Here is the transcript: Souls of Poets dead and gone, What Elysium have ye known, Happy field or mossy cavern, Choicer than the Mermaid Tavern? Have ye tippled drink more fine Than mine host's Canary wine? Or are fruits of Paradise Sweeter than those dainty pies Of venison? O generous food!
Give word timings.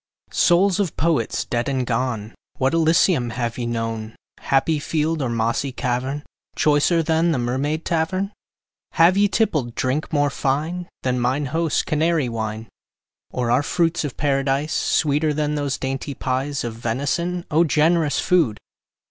Souls 0.31 0.79
of 0.79 0.97
Poets 0.97 1.45
dead 1.45 1.69
and 1.69 1.85
gone, 1.85 2.33
What 2.57 2.73
Elysium 2.73 3.29
have 3.37 3.59
ye 3.59 3.67
known, 3.67 4.15
Happy 4.39 4.79
field 4.79 5.21
or 5.21 5.29
mossy 5.29 5.71
cavern, 5.71 6.23
Choicer 6.55 7.03
than 7.03 7.31
the 7.31 7.37
Mermaid 7.37 7.85
Tavern? 7.85 8.31
Have 8.93 9.15
ye 9.15 9.27
tippled 9.27 9.75
drink 9.75 10.11
more 10.11 10.31
fine 10.31 10.89
Than 11.03 11.19
mine 11.19 11.45
host's 11.53 11.83
Canary 11.83 12.29
wine? 12.29 12.67
Or 13.29 13.51
are 13.51 13.61
fruits 13.61 14.03
of 14.03 14.17
Paradise 14.17 14.73
Sweeter 14.73 15.35
than 15.35 15.53
those 15.53 15.77
dainty 15.77 16.15
pies 16.15 16.63
Of 16.63 16.73
venison? 16.73 17.45
O 17.51 17.63
generous 17.63 18.19
food! 18.19 18.57